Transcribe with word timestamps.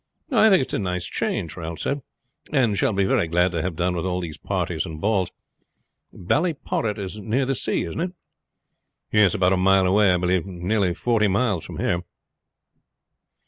"I 0.31 0.49
think 0.49 0.63
it 0.63 0.69
is 0.73 0.77
a 0.77 0.79
nice 0.79 1.05
change," 1.05 1.55
Ralph 1.55 1.79
said, 1.81 2.01
"and 2.51 2.75
shall 2.75 2.91
be 2.91 3.05
very 3.05 3.27
glad 3.27 3.51
to 3.51 3.61
have 3.61 3.75
done 3.75 3.95
with 3.95 4.03
all 4.03 4.19
these 4.19 4.39
parties 4.39 4.83
and 4.83 4.99
balls. 4.99 5.29
Ballyporrit 6.11 6.97
is 6.97 7.19
near 7.19 7.45
the 7.45 7.53
sea, 7.53 7.83
isn't 7.83 8.01
it?" 8.01 8.11
"Yes. 9.11 9.35
About 9.35 9.53
a 9.53 9.57
mile 9.57 9.85
away, 9.85 10.11
I 10.11 10.17
believe. 10.17 10.43
Nearly 10.47 10.95
forty 10.95 11.27
miles 11.27 11.65
from 11.65 11.77
here." 11.77 12.01